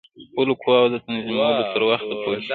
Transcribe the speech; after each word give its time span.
خپلو 0.31 0.53
قواوو 0.61 0.91
د 0.93 0.95
تنظیمولو 1.05 1.63
تر 1.73 1.81
وخته 1.89 2.13
پوري. 2.21 2.41